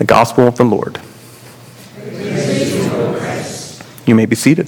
The 0.00 0.06
Gospel 0.06 0.48
of 0.48 0.56
the 0.56 0.64
Lord. 0.64 0.98
You 4.06 4.14
may 4.14 4.24
be 4.24 4.34
seated. 4.34 4.66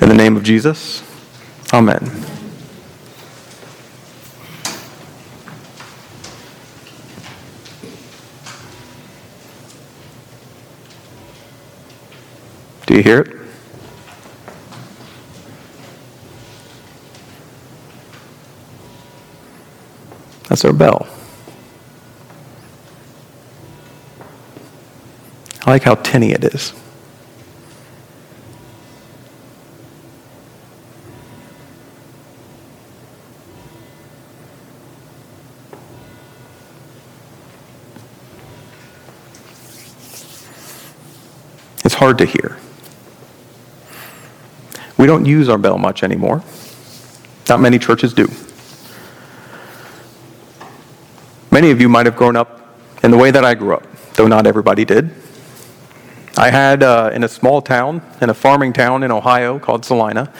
In 0.00 0.08
the 0.08 0.14
name 0.14 0.36
of 0.36 0.44
Jesus, 0.44 1.02
Amen. 1.72 2.35
Do 12.86 12.94
you 12.94 13.02
hear 13.02 13.20
it? 13.20 13.36
That's 20.48 20.64
our 20.64 20.72
bell. 20.72 21.08
I 25.66 25.70
like 25.70 25.82
how 25.82 25.96
tinny 25.96 26.30
it 26.30 26.44
is. 26.44 26.72
It's 41.84 41.94
hard 41.94 42.18
to 42.18 42.24
hear. 42.24 42.56
We 44.98 45.06
don't 45.06 45.26
use 45.26 45.48
our 45.48 45.58
bell 45.58 45.78
much 45.78 46.02
anymore. 46.02 46.42
Not 47.48 47.60
many 47.60 47.78
churches 47.78 48.14
do. 48.14 48.28
Many 51.50 51.70
of 51.70 51.80
you 51.80 51.88
might 51.88 52.06
have 52.06 52.16
grown 52.16 52.36
up 52.36 52.76
in 53.02 53.10
the 53.10 53.16
way 53.16 53.30
that 53.30 53.44
I 53.44 53.54
grew 53.54 53.74
up, 53.74 53.86
though 54.14 54.26
not 54.26 54.46
everybody 54.46 54.84
did. 54.84 55.10
I 56.36 56.50
had, 56.50 56.82
uh, 56.82 57.10
in 57.14 57.24
a 57.24 57.28
small 57.28 57.62
town, 57.62 58.02
in 58.20 58.28
a 58.28 58.34
farming 58.34 58.72
town 58.72 59.02
in 59.02 59.10
Ohio 59.10 59.58
called 59.58 59.84
Celina, 59.84 60.30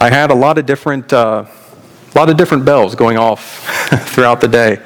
I 0.00 0.08
had 0.08 0.30
a 0.30 0.34
lot 0.34 0.56
of 0.56 0.64
different, 0.64 1.12
uh, 1.12 1.44
lot 2.14 2.30
of 2.30 2.36
different 2.38 2.64
bells 2.64 2.94
going 2.94 3.18
off 3.18 3.66
throughout 4.08 4.40
the 4.40 4.48
day. 4.48 4.80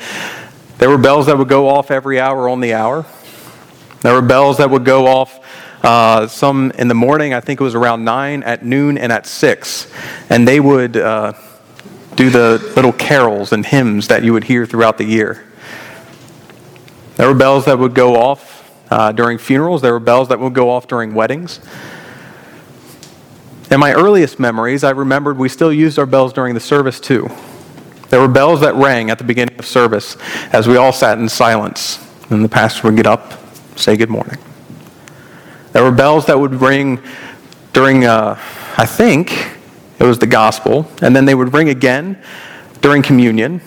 There 0.78 0.90
were 0.90 0.98
bells 0.98 1.26
that 1.26 1.38
would 1.38 1.48
go 1.48 1.68
off 1.68 1.90
every 1.92 2.18
hour 2.18 2.48
on 2.48 2.60
the 2.60 2.74
hour. 2.74 3.06
There 4.00 4.14
were 4.14 4.22
bells 4.22 4.58
that 4.58 4.68
would 4.68 4.84
go 4.84 5.06
off 5.06 5.38
uh, 5.84 6.26
some 6.26 6.70
in 6.78 6.88
the 6.88 6.94
morning, 6.94 7.34
I 7.34 7.40
think 7.40 7.60
it 7.60 7.62
was 7.62 7.74
around 7.74 8.04
9, 8.04 8.42
at 8.42 8.64
noon, 8.64 8.96
and 8.96 9.12
at 9.12 9.26
6. 9.26 9.86
And 10.30 10.48
they 10.48 10.58
would 10.58 10.96
uh, 10.96 11.34
do 12.14 12.30
the 12.30 12.72
little 12.74 12.92
carols 12.92 13.52
and 13.52 13.66
hymns 13.66 14.08
that 14.08 14.24
you 14.24 14.32
would 14.32 14.44
hear 14.44 14.64
throughout 14.64 14.96
the 14.96 15.04
year. 15.04 15.44
There 17.16 17.28
were 17.28 17.34
bells 17.34 17.66
that 17.66 17.78
would 17.78 17.94
go 17.94 18.16
off 18.16 18.52
uh, 18.90 19.12
during 19.12 19.36
funerals, 19.36 19.82
there 19.82 19.92
were 19.92 20.00
bells 20.00 20.28
that 20.28 20.40
would 20.40 20.54
go 20.54 20.70
off 20.70 20.86
during 20.86 21.14
weddings. 21.14 21.60
In 23.70 23.78
my 23.78 23.92
earliest 23.92 24.38
memories, 24.38 24.84
I 24.84 24.90
remembered 24.90 25.36
we 25.36 25.50
still 25.50 25.72
used 25.72 25.98
our 25.98 26.06
bells 26.06 26.32
during 26.32 26.54
the 26.54 26.60
service 26.60 26.98
too. 26.98 27.28
There 28.08 28.20
were 28.20 28.28
bells 28.28 28.60
that 28.60 28.74
rang 28.74 29.10
at 29.10 29.18
the 29.18 29.24
beginning 29.24 29.58
of 29.58 29.66
service 29.66 30.16
as 30.52 30.66
we 30.66 30.76
all 30.76 30.92
sat 30.92 31.18
in 31.18 31.28
silence, 31.28 31.98
and 32.30 32.42
the 32.42 32.48
pastor 32.48 32.88
would 32.88 32.96
get 32.96 33.06
up, 33.06 33.34
say 33.76 33.96
good 33.96 34.10
morning. 34.10 34.38
There 35.74 35.82
were 35.82 35.90
bells 35.90 36.26
that 36.26 36.38
would 36.38 36.54
ring 36.54 37.02
during, 37.72 38.04
uh, 38.04 38.38
I 38.78 38.86
think 38.86 39.32
it 39.98 40.04
was 40.04 40.20
the 40.20 40.26
gospel, 40.28 40.88
and 41.02 41.16
then 41.16 41.24
they 41.24 41.34
would 41.34 41.52
ring 41.52 41.68
again 41.68 42.16
during 42.80 43.02
communion, 43.02 43.60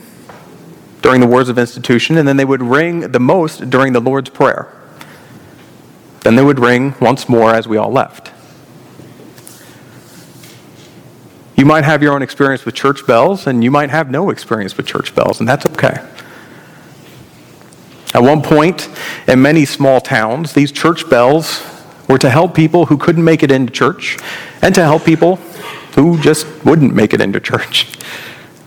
during 1.02 1.20
the 1.20 1.28
words 1.28 1.50
of 1.50 1.60
institution, 1.60 2.18
and 2.18 2.26
then 2.26 2.38
they 2.38 2.46
would 2.46 2.64
ring 2.64 3.12
the 3.12 3.20
most 3.20 3.70
during 3.70 3.92
the 3.92 4.00
Lord's 4.00 4.30
Prayer. 4.30 4.74
Then 6.22 6.38
they 6.38 6.44
would 6.44 6.60
ring 6.60 6.96
once 7.02 7.28
more 7.28 7.54
as 7.54 7.68
we 7.68 7.76
all 7.76 7.92
left. 7.92 8.32
You 11.58 11.66
might 11.66 11.84
have 11.84 12.02
your 12.02 12.14
own 12.14 12.22
experience 12.22 12.64
with 12.64 12.74
church 12.74 13.06
bells, 13.06 13.48
and 13.48 13.66
you 13.66 13.72
might 13.72 13.90
have 13.90 14.10
no 14.10 14.30
experience 14.30 14.78
with 14.78 14.86
church 14.86 15.14
bells, 15.14 15.42
and 15.42 15.50
that's 15.50 15.66
okay. 15.72 16.08
At 18.14 18.24
one 18.24 18.42
point, 18.42 18.88
in 19.28 19.42
many 19.42 19.66
small 19.66 20.00
towns, 20.00 20.54
these 20.54 20.72
church 20.72 21.10
bells 21.10 21.74
were 22.08 22.18
to 22.18 22.30
help 22.30 22.56
people 22.56 22.86
who 22.86 22.98
couldn't 22.98 23.24
make 23.24 23.44
it 23.44 23.52
into 23.52 23.72
church 23.72 24.18
and 24.62 24.74
to 24.76 24.82
help 24.84 25.04
people 25.04 25.38
who 25.96 26.20
just 26.20 26.48
wouldn't 26.64 26.94
make 26.94 27.14
it 27.14 27.22
into 27.22 27.40
church. 27.40 27.88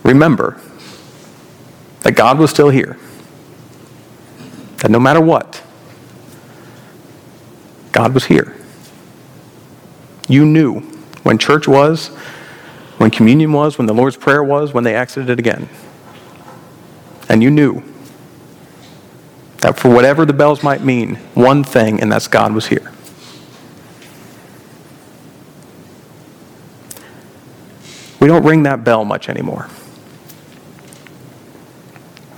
Remember 0.03 0.59
that 2.01 2.13
God 2.13 2.39
was 2.39 2.49
still 2.49 2.69
here, 2.69 2.97
that 4.77 4.91
no 4.91 4.99
matter 4.99 5.21
what, 5.21 5.61
God 7.91 8.13
was 8.13 8.25
here. 8.25 8.55
You 10.27 10.45
knew 10.45 10.79
when 11.23 11.37
church 11.37 11.67
was, 11.67 12.07
when 12.97 13.11
communion 13.11 13.51
was, 13.53 13.77
when 13.77 13.87
the 13.87 13.93
Lord's 13.93 14.17
Prayer 14.17 14.43
was, 14.43 14.73
when 14.73 14.83
they 14.83 14.95
exited 14.95 15.29
it 15.29 15.39
again. 15.39 15.67
And 17.29 17.41
you 17.41 17.49
knew 17.49 17.83
that 19.59 19.79
for 19.79 19.89
whatever 19.89 20.25
the 20.25 20.33
bells 20.33 20.63
might 20.63 20.81
mean, 20.81 21.15
one 21.33 21.63
thing, 21.63 22.01
and 22.01 22.11
that's 22.11 22.27
God 22.27 22.53
was 22.53 22.67
here. 22.67 22.91
We 28.21 28.27
don't 28.27 28.43
ring 28.43 28.63
that 28.63 28.83
bell 28.83 29.03
much 29.03 29.27
anymore. 29.29 29.67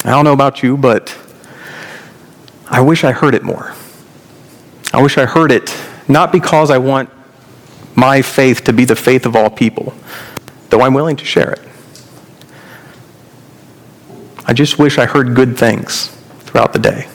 I 0.06 0.10
don't 0.10 0.24
know 0.24 0.34
about 0.34 0.64
you, 0.64 0.78
but 0.78 1.16
I 2.70 2.80
wish 2.80 3.04
I 3.04 3.12
heard 3.12 3.36
it 3.36 3.44
more. 3.44 3.74
I 4.94 5.02
wish 5.02 5.18
I 5.18 5.26
heard 5.26 5.52
it 5.52 5.76
not 6.08 6.32
because 6.32 6.72
I 6.72 6.78
want 6.78 7.10
my 7.96 8.22
faith 8.22 8.64
to 8.64 8.74
be 8.74 8.86
the 8.86 8.96
faith 8.96 9.26
of 9.26 9.36
all 9.36 9.50
people, 9.50 9.94
though 10.70 10.82
I'm 10.82 10.94
willing 10.94 11.18
to 11.18 11.26
share 11.26 11.52
it. 11.52 11.62
I 14.46 14.54
just 14.54 14.80
wish 14.80 14.98
I 14.98 15.06
heard 15.06 15.36
good 15.36 15.58
things 15.58 16.08
throughout 16.40 16.74
the 16.74 16.80
day. 16.80 17.08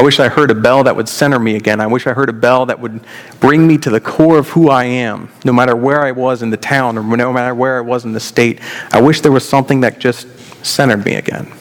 I 0.00 0.02
wish 0.02 0.18
I 0.18 0.30
heard 0.30 0.50
a 0.50 0.54
bell 0.54 0.84
that 0.84 0.96
would 0.96 1.10
center 1.10 1.38
me 1.38 1.56
again. 1.56 1.78
I 1.78 1.86
wish 1.86 2.06
I 2.06 2.14
heard 2.14 2.30
a 2.30 2.32
bell 2.32 2.64
that 2.64 2.80
would 2.80 3.04
bring 3.38 3.66
me 3.66 3.76
to 3.76 3.90
the 3.90 4.00
core 4.00 4.38
of 4.38 4.48
who 4.48 4.70
I 4.70 4.84
am, 4.84 5.28
no 5.44 5.52
matter 5.52 5.76
where 5.76 6.00
I 6.00 6.10
was 6.10 6.40
in 6.40 6.48
the 6.48 6.56
town 6.56 6.96
or 6.96 7.02
no 7.02 7.30
matter 7.34 7.54
where 7.54 7.76
I 7.76 7.82
was 7.82 8.06
in 8.06 8.12
the 8.12 8.18
state. 8.18 8.60
I 8.92 9.02
wish 9.02 9.20
there 9.20 9.30
was 9.30 9.46
something 9.46 9.80
that 9.82 9.98
just 9.98 10.26
centered 10.64 11.04
me 11.04 11.16
again. 11.16 11.52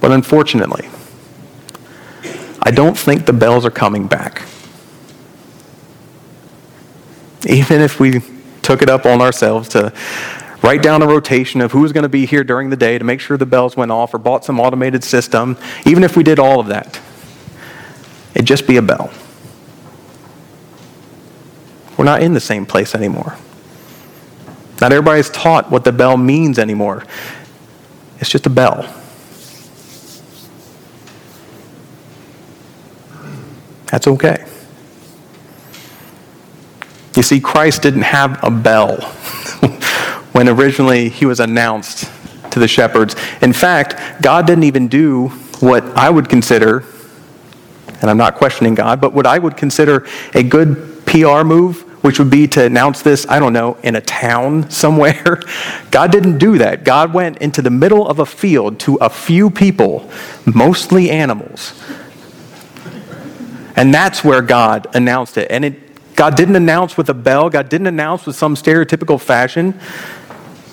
But 0.00 0.12
unfortunately, 0.12 0.88
I 2.62 2.70
don't 2.70 2.96
think 2.96 3.26
the 3.26 3.34
bells 3.34 3.66
are 3.66 3.70
coming 3.70 4.06
back. 4.06 4.48
Even 7.46 7.82
if 7.82 8.00
we 8.00 8.22
took 8.62 8.80
it 8.80 8.88
up 8.88 9.04
on 9.04 9.20
ourselves 9.20 9.68
to 9.68 9.92
write 10.64 10.82
down 10.82 11.02
a 11.02 11.06
rotation 11.06 11.60
of 11.60 11.72
who 11.72 11.82
was 11.82 11.92
going 11.92 12.04
to 12.04 12.08
be 12.08 12.24
here 12.24 12.42
during 12.42 12.70
the 12.70 12.76
day 12.76 12.96
to 12.96 13.04
make 13.04 13.20
sure 13.20 13.36
the 13.36 13.44
bells 13.44 13.76
went 13.76 13.92
off 13.92 14.14
or 14.14 14.18
bought 14.18 14.46
some 14.46 14.58
automated 14.58 15.04
system, 15.04 15.58
even 15.84 16.02
if 16.02 16.16
we 16.16 16.22
did 16.22 16.38
all 16.38 16.58
of 16.58 16.68
that, 16.68 16.98
it'd 18.34 18.46
just 18.46 18.66
be 18.66 18.78
a 18.78 18.82
bell. 18.82 19.12
We're 21.98 22.06
not 22.06 22.22
in 22.22 22.32
the 22.32 22.40
same 22.40 22.64
place 22.64 22.94
anymore. 22.94 23.36
Not 24.80 24.90
everybody's 24.90 25.28
taught 25.28 25.70
what 25.70 25.84
the 25.84 25.92
bell 25.92 26.16
means 26.16 26.58
anymore. 26.58 27.04
It's 28.18 28.30
just 28.30 28.46
a 28.46 28.50
bell. 28.50 28.90
That's 33.88 34.06
okay. 34.06 34.46
You 37.14 37.22
see, 37.22 37.38
Christ 37.38 37.82
didn't 37.82 38.02
have 38.02 38.42
a 38.42 38.50
bell 38.50 39.14
when 40.34 40.48
originally 40.48 41.08
he 41.08 41.24
was 41.26 41.38
announced 41.38 42.10
to 42.50 42.58
the 42.58 42.66
shepherds. 42.66 43.14
In 43.40 43.52
fact, 43.52 44.20
God 44.20 44.48
didn't 44.48 44.64
even 44.64 44.88
do 44.88 45.28
what 45.60 45.84
I 45.96 46.10
would 46.10 46.28
consider, 46.28 46.84
and 48.00 48.10
I'm 48.10 48.16
not 48.16 48.34
questioning 48.34 48.74
God, 48.74 49.00
but 49.00 49.12
what 49.12 49.26
I 49.26 49.38
would 49.38 49.56
consider 49.56 50.06
a 50.34 50.42
good 50.42 51.06
PR 51.06 51.44
move, 51.44 51.82
which 52.02 52.18
would 52.18 52.30
be 52.30 52.48
to 52.48 52.64
announce 52.64 53.00
this, 53.00 53.24
I 53.28 53.38
don't 53.38 53.52
know, 53.52 53.78
in 53.84 53.94
a 53.94 54.00
town 54.00 54.70
somewhere. 54.72 55.40
God 55.92 56.10
didn't 56.10 56.38
do 56.38 56.58
that. 56.58 56.82
God 56.82 57.14
went 57.14 57.38
into 57.38 57.62
the 57.62 57.70
middle 57.70 58.06
of 58.08 58.18
a 58.18 58.26
field 58.26 58.80
to 58.80 58.96
a 58.96 59.08
few 59.08 59.50
people, 59.50 60.10
mostly 60.44 61.10
animals. 61.10 61.80
And 63.76 63.94
that's 63.94 64.24
where 64.24 64.42
God 64.42 64.88
announced 64.94 65.38
it. 65.38 65.48
And 65.50 65.64
it, 65.64 66.14
God 66.16 66.36
didn't 66.36 66.56
announce 66.56 66.96
with 66.96 67.08
a 67.08 67.14
bell, 67.14 67.50
God 67.50 67.68
didn't 67.68 67.86
announce 67.86 68.26
with 68.26 68.36
some 68.36 68.56
stereotypical 68.56 69.20
fashion. 69.20 69.78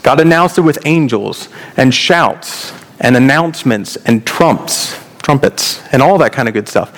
God 0.04 0.20
announced 0.20 0.58
it 0.58 0.62
with 0.62 0.80
angels 0.86 1.50
and 1.78 1.94
shouts 1.94 2.74
and 3.00 3.16
announcements 3.16 3.96
and 3.98 4.26
trumps, 4.26 5.00
trumpets, 5.22 5.82
and 5.92 6.02
all 6.02 6.18
that 6.20 6.34
kind 6.34 6.48
of 6.48 6.54
good 6.54 6.68
stuff. 6.68 6.98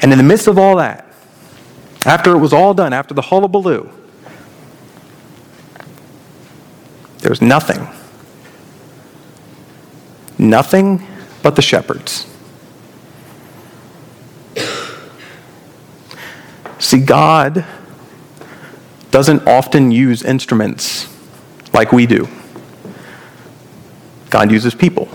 And 0.00 0.12
in 0.12 0.18
the 0.18 0.24
midst 0.24 0.46
of 0.46 0.58
all 0.58 0.76
that, 0.76 1.06
after 2.06 2.32
it 2.32 2.38
was 2.38 2.52
all 2.52 2.74
done, 2.74 2.92
after 2.92 3.14
the 3.14 3.22
hullabaloo, 3.22 3.88
there's 7.18 7.40
nothing. 7.40 7.88
Nothing 10.38 11.06
but 11.42 11.56
the 11.56 11.62
shepherds. 11.62 12.26
See, 16.78 16.98
God 17.00 17.64
doesn't 19.10 19.46
often 19.46 19.90
use 19.90 20.22
instruments 20.22 21.13
like 21.74 21.92
we 21.92 22.06
do. 22.06 22.28
God 24.30 24.50
uses 24.50 24.74
people. 24.74 25.08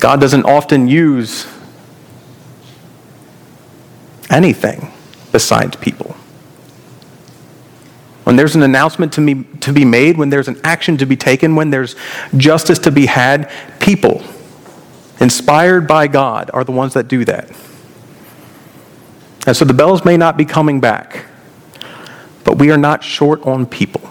God 0.00 0.20
doesn't 0.20 0.44
often 0.44 0.88
use 0.88 1.46
anything 4.30 4.92
besides 5.32 5.76
people. 5.76 6.16
When 8.24 8.36
there's 8.36 8.56
an 8.56 8.62
announcement 8.62 9.12
to, 9.14 9.20
me, 9.20 9.44
to 9.60 9.72
be 9.72 9.84
made, 9.84 10.16
when 10.16 10.30
there's 10.30 10.48
an 10.48 10.58
action 10.64 10.96
to 10.98 11.06
be 11.06 11.16
taken, 11.16 11.56
when 11.56 11.70
there's 11.70 11.94
justice 12.36 12.78
to 12.80 12.90
be 12.90 13.06
had, 13.06 13.50
people, 13.80 14.22
inspired 15.20 15.86
by 15.86 16.08
God, 16.08 16.50
are 16.54 16.64
the 16.64 16.72
ones 16.72 16.94
that 16.94 17.06
do 17.06 17.24
that. 17.26 17.50
And 19.46 19.54
so 19.54 19.66
the 19.66 19.74
bells 19.74 20.06
may 20.06 20.16
not 20.16 20.38
be 20.38 20.46
coming 20.46 20.80
back, 20.80 21.26
but 22.44 22.58
we 22.58 22.70
are 22.70 22.78
not 22.78 23.04
short 23.04 23.42
on 23.46 23.66
people. 23.66 24.10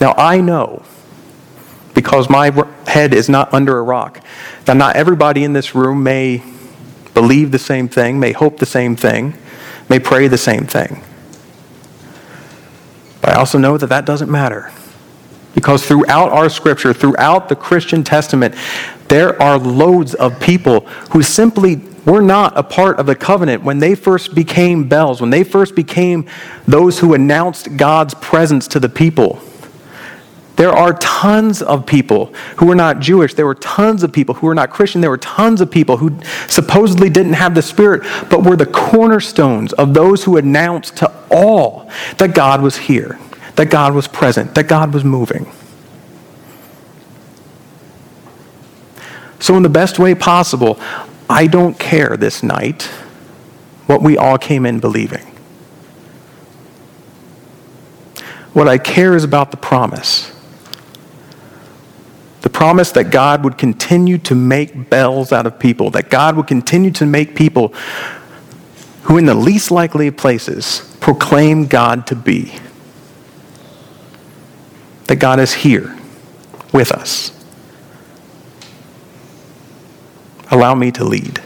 Now, 0.00 0.14
I 0.16 0.40
know, 0.40 0.82
because 1.94 2.30
my 2.30 2.50
head 2.86 3.12
is 3.12 3.28
not 3.28 3.52
under 3.52 3.78
a 3.78 3.82
rock, 3.82 4.24
that 4.64 4.76
not 4.76 4.96
everybody 4.96 5.44
in 5.44 5.52
this 5.52 5.74
room 5.74 6.02
may 6.02 6.42
believe 7.12 7.50
the 7.50 7.58
same 7.58 7.88
thing, 7.88 8.18
may 8.18 8.32
hope 8.32 8.58
the 8.58 8.66
same 8.66 8.96
thing, 8.96 9.34
may 9.88 9.98
pray 9.98 10.26
the 10.26 10.38
same 10.38 10.66
thing. 10.66 11.02
But 13.20 13.34
I 13.34 13.38
also 13.38 13.58
know 13.58 13.76
that 13.76 13.88
that 13.88 14.06
doesn't 14.06 14.30
matter. 14.30 14.72
Because 15.54 15.84
throughout 15.84 16.30
our 16.30 16.48
scripture, 16.48 16.94
throughout 16.94 17.48
the 17.48 17.56
Christian 17.56 18.02
Testament, 18.02 18.54
there 19.08 19.40
are 19.42 19.58
loads 19.58 20.14
of 20.14 20.40
people 20.40 20.86
who 21.10 21.22
simply 21.22 21.82
were 22.06 22.22
not 22.22 22.56
a 22.56 22.62
part 22.62 22.98
of 22.98 23.06
the 23.06 23.14
covenant 23.16 23.62
when 23.62 23.78
they 23.78 23.94
first 23.94 24.34
became 24.34 24.88
bells, 24.88 25.20
when 25.20 25.30
they 25.30 25.44
first 25.44 25.74
became 25.74 26.26
those 26.66 27.00
who 27.00 27.12
announced 27.12 27.76
God's 27.76 28.14
presence 28.14 28.66
to 28.68 28.80
the 28.80 28.88
people. 28.88 29.42
There 30.60 30.76
are 30.76 30.92
tons 30.92 31.62
of 31.62 31.86
people 31.86 32.26
who 32.58 32.66
were 32.66 32.74
not 32.74 33.00
Jewish. 33.00 33.32
There 33.32 33.46
were 33.46 33.54
tons 33.54 34.02
of 34.02 34.12
people 34.12 34.34
who 34.34 34.46
were 34.46 34.54
not 34.54 34.68
Christian. 34.68 35.00
There 35.00 35.08
were 35.08 35.16
tons 35.16 35.62
of 35.62 35.70
people 35.70 35.96
who 35.96 36.20
supposedly 36.48 37.08
didn't 37.08 37.32
have 37.32 37.54
the 37.54 37.62
Spirit, 37.62 38.02
but 38.28 38.44
were 38.44 38.56
the 38.56 38.66
cornerstones 38.66 39.72
of 39.72 39.94
those 39.94 40.24
who 40.24 40.36
announced 40.36 40.98
to 40.98 41.10
all 41.30 41.90
that 42.18 42.34
God 42.34 42.60
was 42.60 42.76
here, 42.76 43.18
that 43.56 43.70
God 43.70 43.94
was 43.94 44.06
present, 44.06 44.54
that 44.54 44.64
God 44.64 44.92
was 44.92 45.02
moving. 45.02 45.50
So, 49.38 49.56
in 49.56 49.62
the 49.62 49.70
best 49.70 49.98
way 49.98 50.14
possible, 50.14 50.78
I 51.30 51.46
don't 51.46 51.78
care 51.78 52.18
this 52.18 52.42
night 52.42 52.82
what 53.86 54.02
we 54.02 54.18
all 54.18 54.36
came 54.36 54.66
in 54.66 54.78
believing. 54.78 55.24
What 58.52 58.68
I 58.68 58.76
care 58.76 59.16
is 59.16 59.24
about 59.24 59.52
the 59.52 59.56
promise 59.56 60.36
the 62.40 62.50
promise 62.50 62.92
that 62.92 63.10
God 63.10 63.44
would 63.44 63.58
continue 63.58 64.18
to 64.18 64.34
make 64.34 64.88
bells 64.88 65.32
out 65.32 65.46
of 65.46 65.58
people, 65.58 65.90
that 65.90 66.08
God 66.08 66.36
would 66.36 66.46
continue 66.46 66.90
to 66.92 67.06
make 67.06 67.34
people 67.34 67.68
who, 69.02 69.18
in 69.18 69.26
the 69.26 69.34
least 69.34 69.70
likely 69.70 70.06
of 70.06 70.16
places, 70.16 70.96
proclaim 71.00 71.66
God 71.66 72.06
to 72.06 72.16
be. 72.16 72.54
That 75.06 75.16
God 75.16 75.40
is 75.40 75.52
here 75.52 75.96
with 76.72 76.92
us. 76.92 77.36
Allow 80.50 80.74
me 80.74 80.90
to 80.92 81.04
lead. 81.04 81.40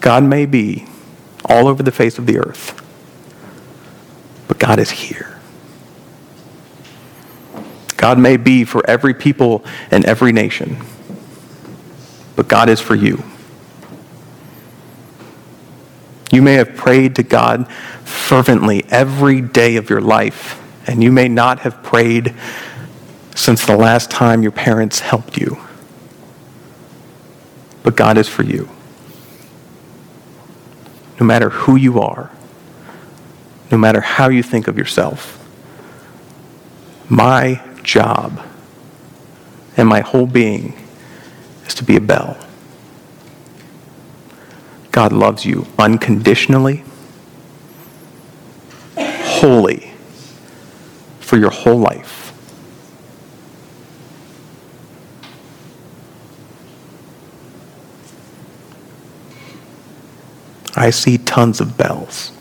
God 0.00 0.22
may 0.22 0.46
be 0.46 0.86
all 1.46 1.66
over 1.66 1.82
the 1.82 1.92
face 1.92 2.18
of 2.18 2.26
the 2.26 2.38
earth, 2.38 2.80
but 4.48 4.58
God 4.58 4.78
is 4.78 4.90
here. 4.90 5.33
God 8.04 8.18
may 8.18 8.36
be 8.36 8.64
for 8.64 8.86
every 8.86 9.14
people 9.14 9.64
and 9.90 10.04
every 10.04 10.30
nation, 10.30 10.76
but 12.36 12.48
God 12.48 12.68
is 12.68 12.78
for 12.78 12.94
you. 12.94 13.24
You 16.30 16.42
may 16.42 16.52
have 16.52 16.76
prayed 16.76 17.16
to 17.16 17.22
God 17.22 17.66
fervently 18.04 18.84
every 18.90 19.40
day 19.40 19.76
of 19.76 19.88
your 19.88 20.02
life, 20.02 20.60
and 20.86 21.02
you 21.02 21.10
may 21.10 21.28
not 21.28 21.60
have 21.60 21.82
prayed 21.82 22.34
since 23.34 23.64
the 23.64 23.74
last 23.74 24.10
time 24.10 24.42
your 24.42 24.52
parents 24.52 25.00
helped 25.00 25.38
you. 25.38 25.56
But 27.82 27.96
God 27.96 28.18
is 28.18 28.28
for 28.28 28.42
you. 28.42 28.68
No 31.18 31.24
matter 31.24 31.48
who 31.48 31.76
you 31.76 32.02
are, 32.02 32.30
no 33.70 33.78
matter 33.78 34.02
how 34.02 34.28
you 34.28 34.42
think 34.42 34.68
of 34.68 34.76
yourself, 34.76 35.40
my 37.08 37.62
job 37.84 38.44
and 39.76 39.88
my 39.88 40.00
whole 40.00 40.26
being 40.26 40.76
is 41.66 41.74
to 41.74 41.84
be 41.84 41.96
a 41.96 42.00
bell. 42.00 42.36
God 44.90 45.12
loves 45.12 45.44
you 45.44 45.66
unconditionally, 45.78 46.84
wholly, 48.96 49.92
for 51.20 51.36
your 51.36 51.50
whole 51.50 51.78
life. 51.78 52.20
I 60.76 60.90
see 60.90 61.18
tons 61.18 61.60
of 61.60 61.76
bells. 61.76 62.32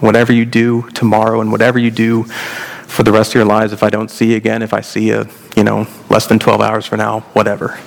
Whatever 0.00 0.32
you 0.32 0.44
do 0.44 0.88
tomorrow 0.90 1.40
and 1.40 1.52
whatever 1.52 1.78
you 1.78 1.90
do 1.90 2.24
for 2.24 3.02
the 3.02 3.12
rest 3.12 3.30
of 3.30 3.34
your 3.36 3.44
lives, 3.44 3.72
if 3.72 3.82
I 3.82 3.90
don't 3.90 4.10
see 4.10 4.32
you 4.32 4.36
again, 4.36 4.62
if 4.62 4.74
I 4.74 4.80
see 4.80 5.08
you, 5.08 5.26
you 5.56 5.62
know, 5.62 5.86
less 6.08 6.26
than 6.26 6.38
12 6.38 6.60
hours 6.60 6.86
from 6.86 6.98
now, 6.98 7.20
whatever. 7.34 7.78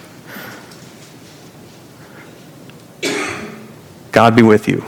God 4.12 4.36
be 4.36 4.44
with 4.44 4.68
you. 4.68 4.86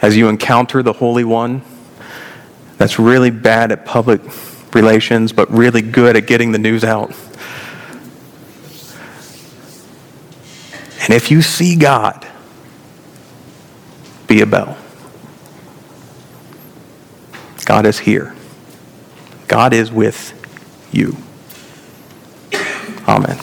As 0.00 0.16
you 0.16 0.28
encounter 0.28 0.82
the 0.82 0.94
Holy 0.94 1.24
One, 1.24 1.62
that's 2.78 2.98
really 2.98 3.30
bad 3.30 3.72
at 3.72 3.84
public 3.84 4.22
relations, 4.74 5.32
but 5.32 5.50
really 5.50 5.82
good 5.82 6.16
at 6.16 6.26
getting 6.26 6.52
the 6.52 6.58
news 6.58 6.84
out. 6.84 7.10
And 11.02 11.12
if 11.12 11.30
you 11.30 11.42
see 11.42 11.76
God, 11.76 12.26
be 14.26 14.40
a 14.40 14.46
bell. 14.46 14.78
God 17.70 17.86
is 17.86 18.00
here. 18.00 18.34
God 19.46 19.72
is 19.72 19.92
with 19.92 20.34
you. 20.90 21.16
Amen. 23.06 23.38